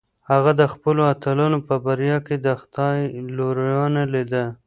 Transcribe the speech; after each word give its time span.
هغه 0.29 0.51
د 0.61 0.63
خپلو 0.73 1.01
اتلانو 1.13 1.59
په 1.67 1.75
بریا 1.85 2.17
کې 2.27 2.35
د 2.45 2.47
خدای 2.61 2.99
لورینه 3.37 4.03
لیده. 4.13 4.45